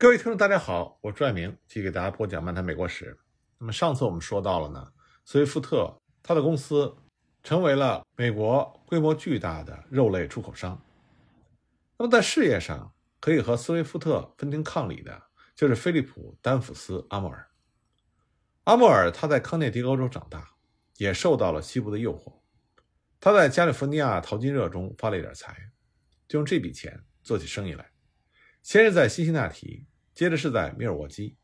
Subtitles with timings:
[0.00, 3.12] 各位听众，大家好，我是爱明，继续给大家播讲《漫谈美国史》。
[3.58, 4.92] 那么上次我们说到了呢，
[5.24, 6.94] 斯威夫特他的公司
[7.42, 10.80] 成为了美国规模巨大的肉类出口商。
[11.96, 15.20] 那么在事业上可以和斯威夫特分庭抗礼的，
[15.56, 17.50] 就是菲利普·丹弗斯·阿莫尔。
[18.62, 20.48] 阿莫尔他在康涅狄格州长大，
[20.98, 22.38] 也受到了西部的诱惑。
[23.18, 25.56] 他在加利福尼亚淘金热中发了一点财，
[26.28, 27.90] 就用这笔钱做起生意来。
[28.62, 31.36] 先是在辛辛那提，接着是在密尔沃基，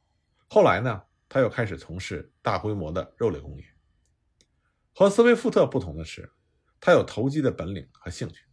[0.48, 3.64] 后来呢，他又开始从事大规模的肉类工业。
[4.92, 6.30] 和斯威夫特不同的是，
[6.80, 8.44] 他有投机的本领和兴趣。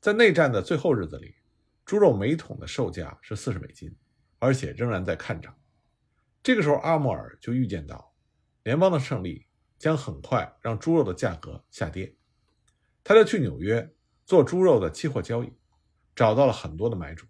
[0.00, 1.36] 在内战的最后日子里，
[1.84, 3.94] 猪肉每桶的售价是四十美金，
[4.38, 5.56] 而且仍然在看涨。
[6.42, 8.14] 这个时候，阿莫尔就预见到，
[8.62, 9.46] 联邦的胜利
[9.78, 12.16] 将很快让猪肉的价格下跌。
[13.02, 15.52] 他就去纽约做猪肉的期货交易，
[16.16, 17.26] 找到了很多的买主。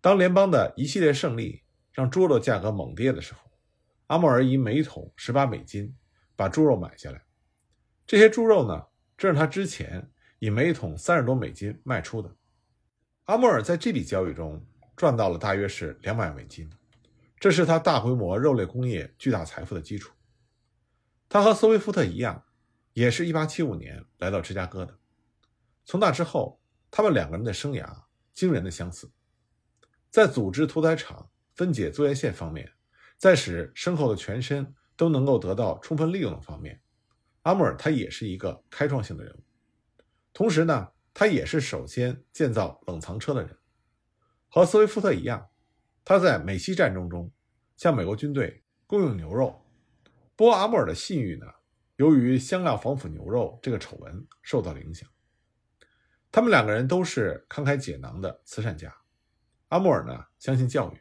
[0.00, 3.40] 当联邦的一系列胜利让猪肉价格猛跌的时候，
[4.06, 5.94] 阿莫尔以每桶十八美金
[6.34, 7.22] 把猪肉买下来。
[8.06, 12.34] 这些猪肉呢，正是他之前以每桶三十多美金卖出的。
[13.24, 14.64] 阿莫尔在这笔交易中
[14.96, 16.70] 赚到了大约是两百美金，
[17.38, 20.12] 这是他大规模肉类工业巨大财富的基础。
[21.28, 22.44] 他和斯威夫特一样。
[22.92, 24.98] 也是一八七五年来到芝加哥的。
[25.84, 26.60] 从那之后，
[26.90, 27.88] 他们两个人的生涯
[28.34, 29.08] 惊人的相似，
[30.10, 32.72] 在组织屠宰场、分解作业线方面，
[33.16, 36.80] 在使牲口的全身都能够得到充分利用的方面，
[37.42, 39.44] 阿穆尔他也是一个开创性的人物。
[40.32, 43.56] 同时呢，他也是首先建造冷藏车的人。
[44.48, 45.48] 和斯威夫特一样，
[46.04, 47.32] 他在美西战争中
[47.76, 49.64] 向美国军队供应牛肉。
[50.34, 51.46] 不过，阿穆尔的信誉呢？
[51.96, 55.08] 由于香料防腐牛肉这个丑闻受到了影响，
[56.32, 58.96] 他们两个人都是慷慨解囊的慈善家。
[59.70, 61.00] 阿穆尔呢相信教育，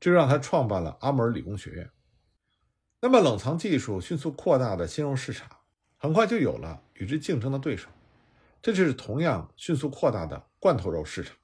[0.00, 1.90] 这就让他创办了阿穆尔理工学院。
[3.00, 5.50] 那么冷藏技术迅速扩大的鲜肉市场，
[5.98, 7.88] 很快就有了与之竞争的对手，
[8.62, 11.36] 这就是同样迅速扩大的罐头肉市场。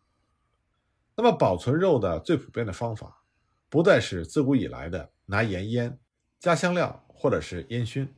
[1.16, 3.22] 那么保存肉的最普遍的方法，
[3.68, 5.98] 不再是自古以来的拿盐腌、
[6.38, 8.08] 加香料或者是烟熏。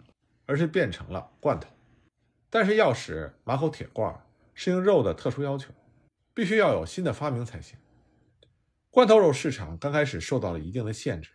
[0.47, 1.69] 而是变成了罐头，
[2.51, 4.21] 但是要使马口铁罐
[4.53, 5.73] 适应肉的特殊要求，
[6.35, 7.79] 必须要有新的发明才行。
[8.91, 11.31] 罐头肉市场刚开始受到了一定的限制，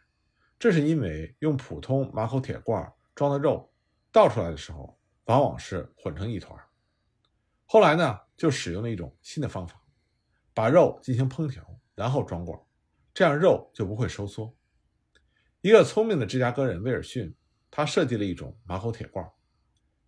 [0.59, 3.71] 这是因为用普通马口铁罐装的肉
[4.11, 6.59] 倒出来的时候，往往是混成一团。
[7.66, 9.81] 后来呢，就使用了一种新的方法，
[10.53, 11.63] 把肉进行烹调，
[11.95, 12.59] 然后装罐，
[13.13, 14.55] 这样肉就不会收缩。
[15.61, 17.35] 一个聪明的芝加哥人威尔逊。
[17.72, 19.29] 他设计了一种马口铁罐，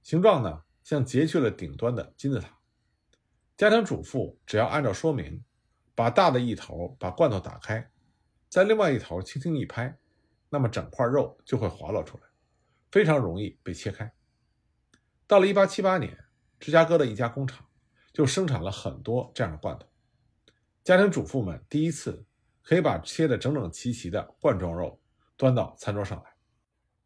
[0.01, 2.57] 形状呢像截去了顶端的金字塔。
[3.57, 5.43] 家庭主妇只要按照说明，
[5.97, 7.89] 把大的一头把罐头打开，
[8.49, 9.97] 在另外一头轻轻一拍，
[10.47, 12.23] 那么整块肉就会滑落出来，
[12.91, 14.13] 非常容易被切开。
[15.25, 16.15] 到了1878年，
[16.59, 17.65] 芝加哥的一家工厂
[18.13, 19.87] 就生产了很多这样的罐头，
[20.83, 22.23] 家庭主妇们第一次
[22.61, 25.01] 可以把切得整整齐齐的罐装肉
[25.35, 26.35] 端到餐桌上来。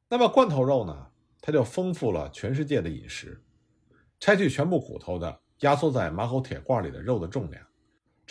[0.10, 1.08] 那么罐头肉呢？
[1.40, 3.42] 它就丰富了全世界的饮食。
[4.20, 7.66] 拆去全部骨头的，压缩在马口铁罐里的肉的重量，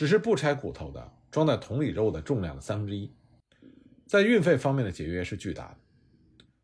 [0.00, 3.12] 只是不拆骨头的装在桶里肉的重量的三分之一。
[4.06, 5.76] 在运费方面的节约是巨大的。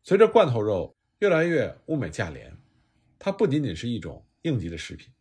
[0.03, 2.57] 随着罐头肉越来越物美价廉，
[3.19, 5.13] 它不仅仅是一种应急的食品，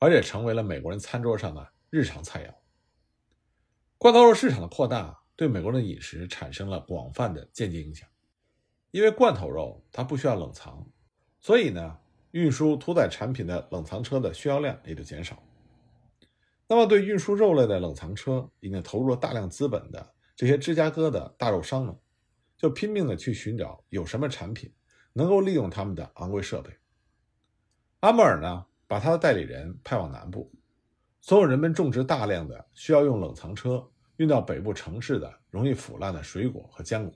[0.00, 2.52] 而且成为了美国人餐桌上的日常菜肴。
[3.96, 8.08] 罐头肉市场的扩大，对美国人的饮食产生了广泛的间接影响。
[8.90, 10.84] 因为罐头肉它不需要冷藏，
[11.38, 11.96] 所以呢，
[12.32, 15.40] 运输屠宰产品的冷藏车的需要量也就减少。
[16.72, 21.94] 那么，对运输肉类的冷藏车已经投入了大量资本的这些芝加哥的大肉商们，
[22.56, 24.72] 就拼命的去寻找有什么产品
[25.12, 26.74] 能够利用他们的昂贵设备。
[28.00, 30.50] 阿穆尔呢，把他的代理人派往南部，
[31.20, 37.12] 所有人们种植大量的需要用冷藏车运到北部城市的容易腐烂的水果和坚果。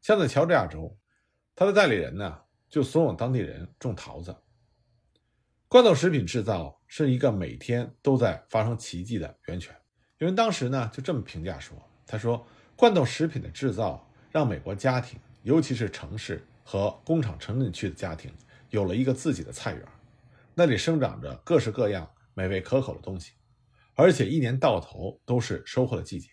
[0.00, 0.96] 像在乔治亚州，
[1.54, 2.38] 他的代理人呢
[2.70, 4.34] 就怂恿当地人种桃子。
[5.70, 9.76] 罐头食品制造是一个每天都在发生奇迹的源泉。
[10.16, 11.76] 有人当时呢就这么评价说
[12.06, 18.32] ：“他说，罐头食品的制造让美国家庭，尤其是城市和工厂城镇区的家庭，
[18.70, 19.84] 有了一个自己的菜园，
[20.54, 23.32] 那里生长着各式各样美味可口的东西，
[23.94, 26.30] 而且一年到头都是收获的季节。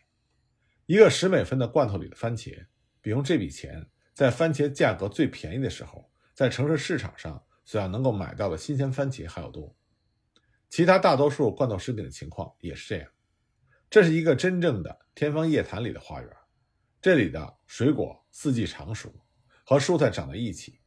[0.86, 2.66] 一个十美分的罐头里的番茄。”
[3.02, 3.86] 比用这笔钱
[4.16, 9.76] 在番茄价格最便宜的时候，在城市市场上所要能够买到的新鲜番茄还要多。
[10.70, 13.12] 其他大多数罐头食品的情况也是这样。
[13.90, 16.30] 这是一个真正的天方夜谭里的花园，
[17.02, 19.14] 这里的水果四季常熟，
[19.66, 20.80] 和蔬菜长在一起，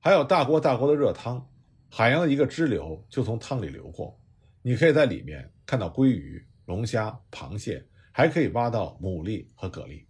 [0.00, 1.46] 还有大锅大锅的热汤，
[1.90, 4.18] 海洋的一个支流就从汤里流过，
[4.62, 10.04] 你可以在里面看到鲑鱼、龙虾、螃蟹，还可以挖到牡蛎和蛤蜊。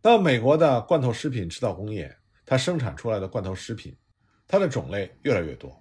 [0.00, 3.96] 到美国的罐头食品制造工业，它生产出来的罐头食品，
[4.48, 5.76] 它的种类越来越多，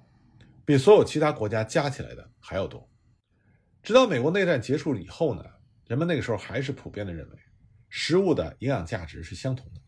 [0.66, 2.90] 比所有其他国家加起来的还要多。
[3.84, 5.44] 直到美国内战结束以后呢，
[5.88, 7.38] 人们那个时候还是普遍的认为，
[7.90, 9.82] 食物的营养价值是相同的，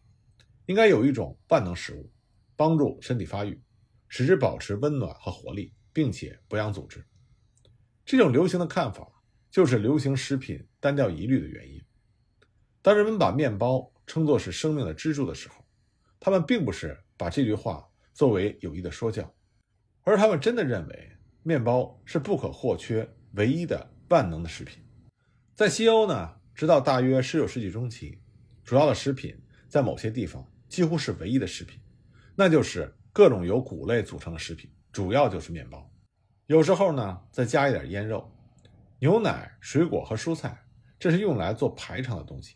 [0.68, 2.12] 应该有一种万能食物，
[2.56, 3.59] 帮助身体发育，
[4.07, 7.03] 使之保持温暖和活力，并且不养组织。
[8.06, 9.06] 这种流行的看法，
[9.50, 11.81] 就是流行食品单调疑虑的原因。
[12.83, 15.65] 当人们把面包称作是生命的支柱的时候，
[16.19, 17.85] 他们并不是把这句话
[18.18, 19.31] 作为有意的说教，
[20.02, 21.12] 而他们真的认为
[21.44, 24.84] 面包是不可或缺、唯一的万能的食品。
[25.54, 28.19] 在西欧呢，直到大约19世纪中期，
[28.64, 31.80] 主要的食品在某些地方几乎是唯一的食品，
[32.36, 35.88] 那就是各种由谷类组成的食品，主要就是面包。
[36.48, 38.28] 有时候呢，再加一点腌肉、
[38.98, 40.60] 牛奶、水果和蔬菜，
[40.98, 42.56] 这是用来做排场的东西。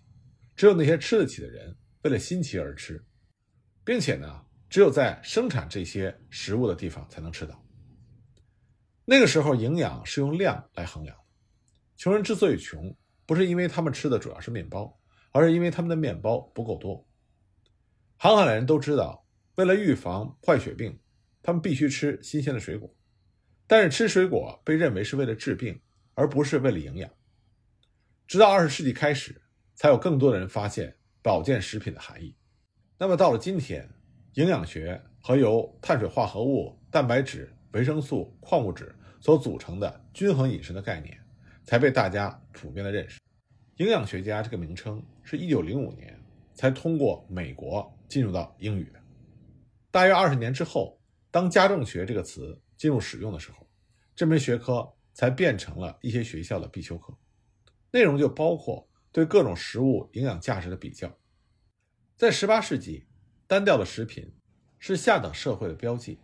[0.55, 3.05] 只有那些吃得起的人为了新奇而吃，
[3.85, 7.61] 并且呢，只有在生产这些食物的地方才能吃到。
[9.05, 11.23] 那个时候，营养是用量来衡量的。
[11.97, 12.95] 穷人之所以穷，
[13.25, 14.97] 不是因为他们吃的主要是面包，
[15.31, 17.05] 而是因为他们的面包不够多。
[18.15, 20.97] 航海的人都知道，为了预防坏血病，
[21.43, 22.91] 他们必须吃新鲜的水果。
[23.67, 25.79] 但是吃水果被认为是为了治病，
[26.13, 27.11] 而不是为了营养。
[28.25, 29.39] 直到二十世纪开始。
[29.73, 32.35] 才有更多的人发现保健食品的含义。
[32.99, 33.89] 那么到了今天，
[34.33, 41.19] 营养学和由碳水化合物、蛋白质、维生素、矿物质所组成的均衡饮食的概念，
[41.63, 43.19] 才被大家普遍的认识。
[43.77, 46.17] 营养学家这个名称是一九零五年
[46.53, 48.99] 才通过美国进入到英语的。
[49.91, 50.99] 大约二十年之后，
[51.29, 53.67] 当家政学这个词进入使用的时候，
[54.15, 57.13] 这门学科才变成了一些学校的必修课，
[57.91, 58.87] 内容就包括。
[59.13, 61.13] 对各种食物营养价值的比较，
[62.15, 63.05] 在十八世纪，
[63.51, 64.31] 单调的食品
[64.79, 66.17] 是下等社会的标记，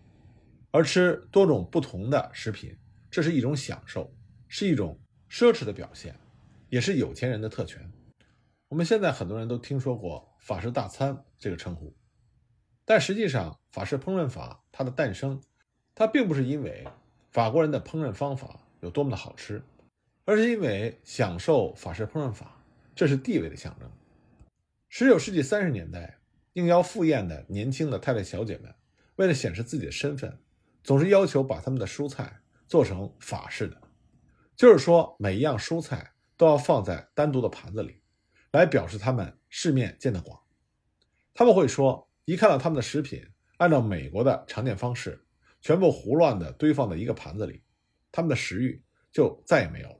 [0.71, 2.73] 而吃多种不同的食品，
[3.11, 4.15] 这是一种享受，
[4.47, 4.97] 是一种
[5.29, 6.17] 奢侈的表现，
[6.69, 7.91] 也是有钱人的特权。
[8.69, 11.93] 我们现在很多人都听说过“法式大餐”这个称呼，
[12.85, 15.41] 但实际上，法式烹饪法它的诞生，
[15.93, 16.87] 它并不是因为
[17.29, 19.61] 法国人的烹饪方法有多么的好吃，
[20.23, 22.63] 而是因为享受法式烹饪法。
[22.95, 23.91] 这是地位的象征。
[24.87, 26.16] 十九世纪三十年代，
[26.57, 28.73] 应邀赴宴的年轻的太太小姐们，
[29.17, 30.39] 为了显示自己的身份，
[30.83, 33.79] 总是要求把他们的蔬菜做成法式的，
[34.55, 38.01] 就是说每一样蔬菜都要放在单独的盘子里，
[38.51, 40.41] 来表示他们世面见得广。
[41.35, 43.23] 他们会说，一看到他们的食品
[43.57, 45.27] 按照美国的常见方式，
[45.61, 47.61] 全部胡乱地堆放在一个盘子里，
[48.11, 49.99] 他们的食欲就再也没有了。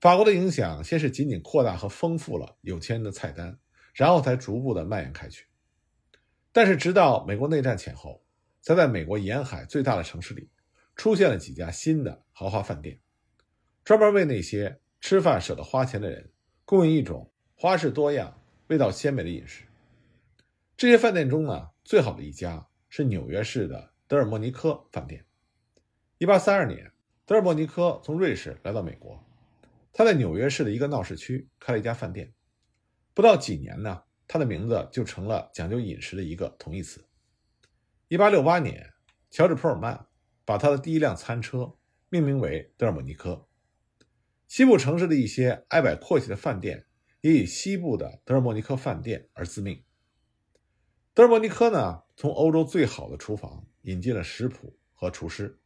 [0.00, 3.56] 法国的影响先是仅仅扩大和丰富了有钱人的菜单，
[3.98, 5.44] 然后才逐步的蔓延开去。
[6.52, 8.22] 但是，直到美国内战前后，
[8.60, 10.48] 才在美国沿海最大的城市里
[10.94, 13.00] 出现了几家新的豪华饭店，
[13.82, 16.30] 专门为那些吃饭舍得花钱的人
[16.64, 19.64] 供应一种花式多样、味道鲜美的饮食。
[20.76, 25.24] 这些饭店中呢，最好的一家是纽约市的德尔莫尼科饭店。
[26.20, 26.92] 1832年，
[27.26, 29.20] 德尔莫尼科从瑞士来到美国。
[29.92, 32.32] 他在纽约市的一个闹市区开了一家饭店，
[33.18, 37.04] 不到几年呢，他的名字就成了讲究饮食的一个同义词。
[38.06, 38.92] 一八六八年，
[39.28, 40.06] 乔治·普尔曼
[40.44, 41.74] 把他的第一辆餐车
[42.10, 43.48] 命名为德尔莫尼科。
[44.46, 46.86] 西部城市的一些挨摆阔气的饭店
[47.20, 49.82] 也以西部的德尔莫尼科饭店而自命。
[51.12, 55.58] 德尔莫尼科呢，从欧洲最好的厨房引进了食谱和厨师，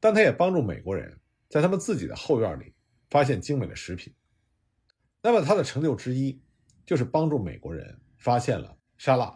[0.00, 1.20] 但他也帮助美国人
[1.50, 2.72] 在他们自己的后院里。
[3.10, 4.14] 发现精美的食品，
[5.20, 6.40] 那么他的成就之一
[6.90, 9.32] 就是帮助美国人发现了沙拉。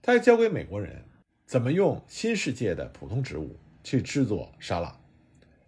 [0.00, 1.04] 他还教给美国人
[1.44, 4.98] 怎么用新世界的普通植物去制作沙拉。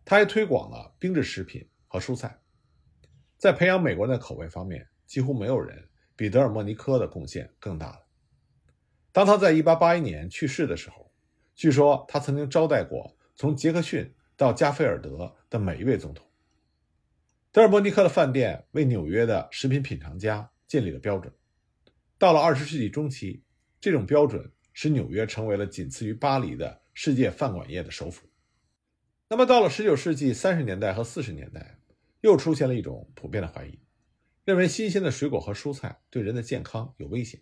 [0.07, 2.35] 他还推广了冰制食品和蔬菜。
[3.37, 8.07] 在培养美国人的口味方面，几乎没有人比德尔莫尼科的贡献更大了。
[9.13, 11.13] 当他在1881年去世的时候，
[11.55, 16.27] 据说他曾经招待过从杰克逊到加菲尔德的每一位总统。
[17.53, 21.33] 德尔莫尼克的饭店为纽约的食品品尝家建立了标准。
[22.19, 23.43] 到了二十世纪中期，
[23.81, 28.29] 这种标准使纽约成为了仅次于巴黎的世界饭馆业的首府。
[29.29, 31.79] 那么，到了十九世纪三十年代和四十年代，
[32.21, 33.79] 又出现了一种普遍的怀疑，
[34.45, 37.41] 认为新鲜的水果和蔬菜对人的健康有危险，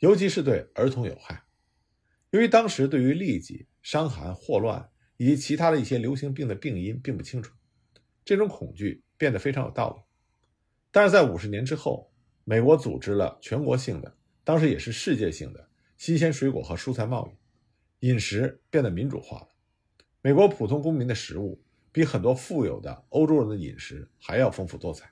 [0.00, 1.44] 尤其是对儿童有害。
[2.30, 7.54] 由于当时对于痢疾、伤寒、霍乱以及其他的一些流行病的病因并不清楚，
[8.24, 10.02] 这种恐惧变得非常有道理。
[10.90, 12.09] 但是在五十年之后，
[12.44, 19.48] 美国组织了全国性的，当时也是世界性的新鲜水果和蔬菜贸易，饮食变得民主化了。
[20.22, 25.10] 美国普通公民的食物比很多富有的欧洲人的饮食还要丰富多彩。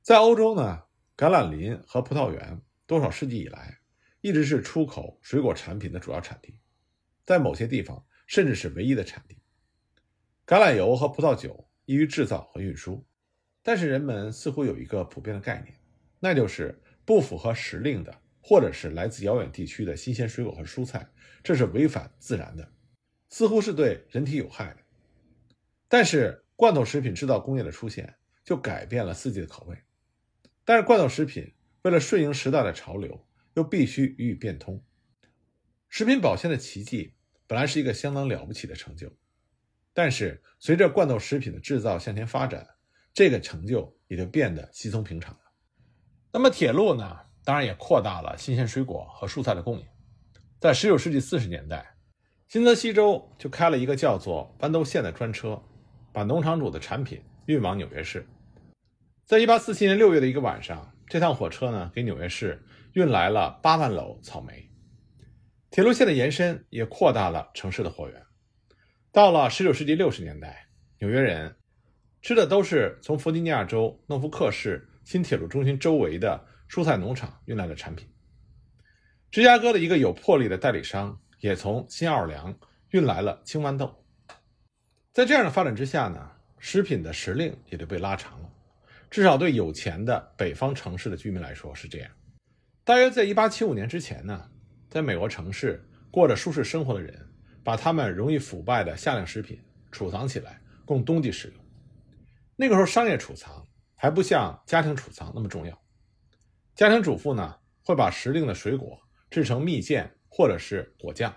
[0.00, 0.82] 在欧洲呢，
[1.16, 3.78] 橄榄林和葡萄园多少世纪以来
[4.20, 6.58] 一直是出口水果产品的主要产地，
[7.24, 9.38] 在某些地方甚至是唯一的产地。
[10.46, 13.04] 橄榄油和葡萄酒易于制造和运输，
[13.62, 15.78] 但是人们似乎有一个普遍的概念，
[16.18, 21.08] 那就是不符合时令的或者是来自遥远地区的新鲜水果和蔬菜，
[21.42, 22.72] 这是违反自然的。
[23.28, 24.78] 似乎是对人体有害的，
[25.88, 28.14] 但是罐头食品制造工业的出现
[28.44, 29.78] 就改变了四季的口味。
[30.64, 31.52] 但是罐头食品
[31.82, 34.84] 为了顺应时代的潮流，又必须予以变通。
[35.88, 37.14] 食品保鲜的奇迹
[37.46, 39.10] 本来是一个相当了不起的成就，
[39.92, 42.66] 但是随着罐头食品的制造向前发展，
[43.14, 45.40] 这个成就也就变得稀松平常了。
[46.32, 49.86] 那么铁路呢，当然也扩大了新鲜水果和蔬菜的供应。
[50.60, 51.88] 在19世纪40年代。
[52.48, 55.58] 新泽西州就开了一个叫做豌豆线的专车，
[56.12, 58.28] 把农场主的产品运往纽约市。
[59.24, 64.70] 在1847年6月的一个晚上，这趟火车呢给纽约市运来了八万篓草莓。
[65.70, 68.22] 铁路线的延伸也扩大了城市的货源。
[69.10, 71.56] 到了19世纪60年代，纽约人
[72.22, 78.08] 吃的都是从弗吉尼亚州诺福克市新铁路中心周围的蔬菜农场运来的产品。
[79.30, 81.18] 芝加哥的一个有魄力的代理商。
[81.42, 82.56] 也从新奥尔良
[82.90, 83.92] 运来了青豌豆。
[85.12, 88.48] 在这样的发展之下呢，食品的时令也就被拉长了。
[89.10, 92.08] 至少对有钱的北方城市的居民来说是这样。
[92.84, 94.48] 大约在1875年之前呢，
[94.88, 97.28] 在美国城市过着舒适生活的人，
[97.64, 99.58] 把他们容易腐败的夏令食品
[99.90, 101.61] 储藏起来，供冬季使用。
[102.56, 105.82] 那个时候，商业储藏还不像家庭储藏那么重要。
[106.74, 108.98] 家庭主妇呢，会把时令的水果
[109.30, 110.10] 制成蜜饯。
[110.34, 111.30] 或者是果酱，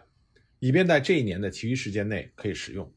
[0.59, 2.89] 以便在这一年的其余时间内可以食用。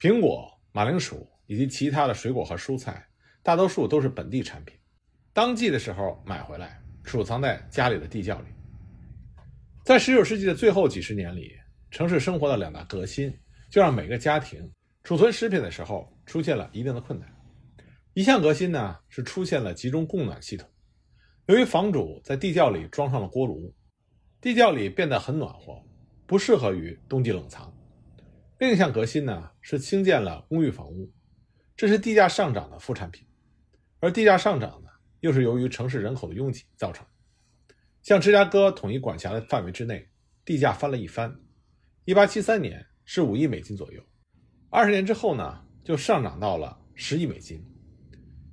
[0.00, 3.06] 苹果、马铃薯以及其他的水果和蔬菜，
[3.42, 4.74] 大多数都是本地产品，
[5.34, 8.46] 当季的时候买回来，储藏在家里的地窖里。
[9.84, 11.52] 在19世纪的最后几十年里，
[11.90, 13.30] 城市生活的两大革新，
[13.70, 14.72] 就让每个家庭
[15.04, 17.30] 储存食品的时候出现了一定的困难。
[18.14, 20.66] 一项革新呢，是出现了集中供暖系统，
[21.44, 23.72] 由于房主在地窖里装上了锅炉。
[24.40, 25.82] 地窖里变得很暖和，
[26.26, 27.70] 不适合于冬季冷藏。
[28.58, 31.12] 另一项革新呢是兴建了公寓房屋，
[31.76, 33.26] 这是地价上涨的副产品。
[34.00, 34.88] 而地价上涨呢，
[35.20, 37.06] 又是由于城市人口的拥挤造成。
[38.02, 40.08] 像芝加哥统一管辖的范围之内，
[40.46, 41.38] 地价翻了一番。
[42.06, 44.02] 1873年是五亿美金左右，
[44.74, 47.64] 二十年之后呢，就上涨到了十亿美金。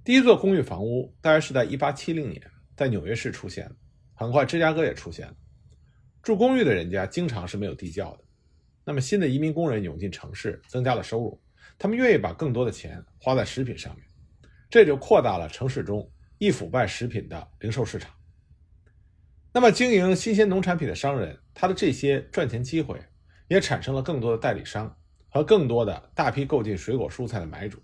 [0.03, 2.39] 第一座公寓房屋大约是在1870年
[2.77, 3.75] 在纽约市出现的，
[4.13, 5.33] 很快芝加哥也出现了。
[6.21, 8.23] 住公寓的人家经常是没有地窖的，
[8.85, 11.41] 那么新的移民工人涌进城市，增加了收入，
[11.79, 14.05] 他们愿意把更多的钱花在食品上面，
[14.69, 18.13] 这就扩大了城市中易腐败食品的零售市场。
[19.51, 23.03] 那么经营新鲜农产品的商人，他的这些赚钱机会，
[23.47, 24.95] 也产生了更多的代理商
[25.31, 27.81] 和更多的大批购进水果蔬菜的买主，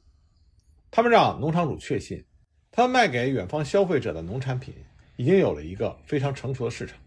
[0.92, 2.24] 他们让农场主确信，
[2.70, 4.76] 他们卖给远方消费者的农产品
[5.16, 7.00] 已经有了一个非常成熟的市场。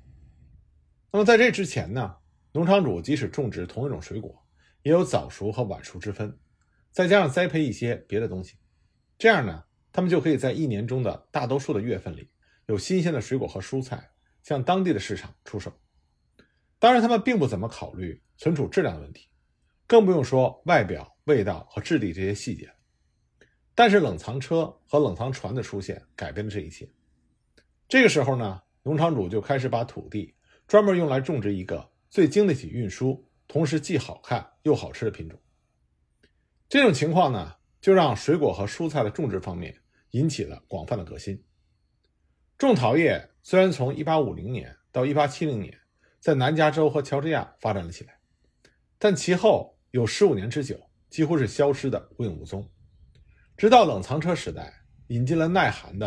[1.12, 2.16] 那么在这之前呢，
[2.52, 4.42] 农场主即使种植同一种水果，
[4.82, 6.34] 也有早熟和晚熟之分，
[6.90, 8.56] 再加上栽培一些别的东西，
[9.18, 12.30] 这样呢，他们就可以在一年中的大多数的月份里，
[12.66, 14.10] 有新鲜的水果和蔬菜
[14.42, 15.70] 向当地的市场出售。
[16.78, 19.28] 当然，他们并不怎么考虑存储质量的问题，
[19.90, 22.72] 更不用说外表、味道和质地这些细节。
[23.74, 26.88] 但是冷藏车和冷藏船的出现改变了这一切。
[27.88, 30.36] 这个时候呢，农场主就开始把土地。
[30.68, 35.36] 专门用来种植一个最经得起运输，同时既好看又好吃的品种。
[36.68, 39.76] 这种情况呢，就让水果和蔬菜的种植方面
[40.12, 41.44] 引起了广泛的革新。
[42.56, 45.76] 种桃业虽然从1850年到1870年
[46.20, 48.20] 在南加州和乔治亚发展了起来，
[48.96, 50.78] 但其后有15年之久
[51.08, 52.68] 几乎是消失的无影无踪。
[53.56, 54.72] 直到冷藏车时代
[55.08, 56.06] 引进了耐寒的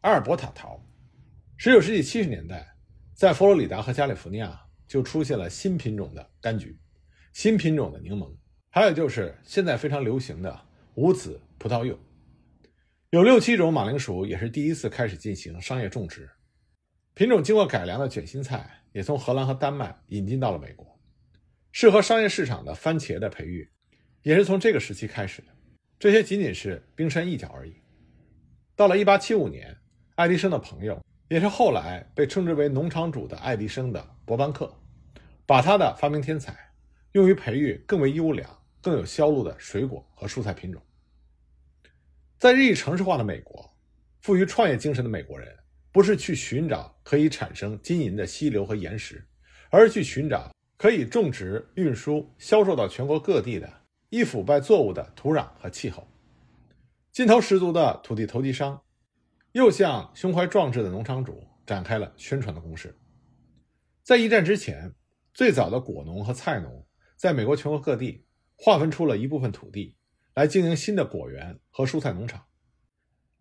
[0.00, 0.80] 阿尔伯塔桃
[1.58, 2.70] ，19世纪70年代。
[3.14, 6.76] 在佛罗里达和加利福尼亚就出现了新品种的柑橘，
[7.32, 8.28] 新品种的柠檬，
[8.70, 10.60] 还有就是现在非常流行的
[10.96, 11.96] 无籽葡萄柚。
[13.10, 16.28] 有六七种马铃薯也是第一次开始进行商业种植。
[17.14, 20.93] 品种经过改良的卷心菜也从荷兰和丹麦引进到了美国。
[21.76, 23.68] 适合商业市场的番茄的培育
[24.22, 25.48] 也是从这个时期开始的。
[25.98, 27.74] 这些仅仅是冰山一角而已。
[28.76, 29.76] 到了1875年，
[30.14, 34.72] 爱迪生的朋友，也是后来被称之为农场主的爱迪生的伯班克，
[35.44, 36.56] 把他的发明天才
[37.10, 38.48] 用于培育更为优良、
[38.80, 40.80] 更有销路的水果和蔬菜品种。
[42.38, 43.68] 在日益城市化的美国，
[44.20, 45.52] 富于创业精神的美国人。
[45.90, 49.24] 不是去寻找可以产生金银的溪流和岩石，
[49.70, 56.06] 而是去寻找可以种植、运输、销售到全国各地的易腐败作物的土壤和气候。
[57.12, 58.82] 劲头十足的土地投机商，
[59.52, 62.98] 又向胸怀壮志的农场主展开了宣传的攻势。
[64.02, 64.94] 在一战之前，
[65.32, 68.26] 最早的果农和菜农在美国全国各地
[68.56, 69.96] 划分出了一部分土地，
[70.34, 72.44] 来经营新的果园和蔬菜农场，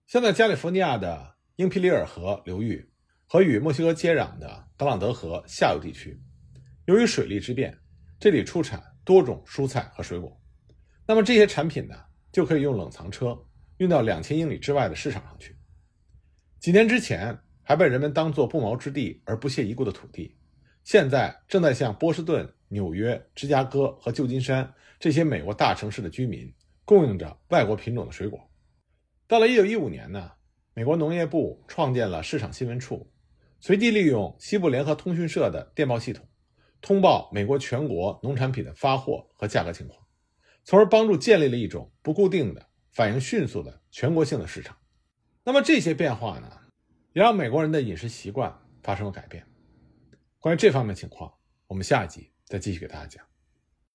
[0.08, 1.34] 像在加利福尼亚的。
[1.58, 2.92] 英皮里尔河流域
[3.28, 6.20] 和与墨西哥接壤的格朗德河下游地区，
[6.86, 7.78] 由于水利之便，
[8.20, 10.40] 这里出产多种蔬菜和水果。
[11.06, 11.96] 那么这些产品呢，
[12.32, 13.38] 就可以用冷藏车
[13.78, 15.56] 运到两千英里之外的市场上去。
[16.60, 20.36] 几年之前还被人们当作不毛之地而不屑一顾的土地，
[20.84, 26.54] 现在正在向波士顿、纽约、芝加哥和旧金山这些美国大城市的居民
[26.86, 28.40] 供应着外国品种的水果。
[29.28, 30.32] 到了一九一五年呢。
[30.76, 33.08] 美国农业部创建了市场新闻处，
[33.60, 36.28] 随即利用西部联合通讯社的电报系统，
[36.84, 40.06] 通报美国全国农产品的发货和价格情况，
[40.66, 44.78] 从而帮助建立了一种不固定的、反应迅速的全国性的市场。
[45.46, 46.52] 那么这些变化呢，
[47.14, 49.48] 也让美国人的饮食习惯发生了改变。
[50.40, 51.34] 关于这方面情况，
[51.68, 53.33] 我们下一集再继续给大家讲。